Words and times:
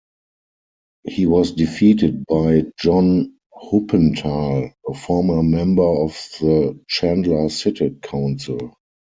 He 1.05 1.27
was 1.27 1.51
defeated 1.51 2.25
by 2.25 2.63
John 2.79 3.35
Huppenthal, 3.55 4.73
a 4.89 4.93
former 4.95 5.43
member 5.43 5.83
of 5.85 6.13
the 6.39 6.79
Chandler 6.87 7.47
City 7.49 7.91
Council. 8.01 8.73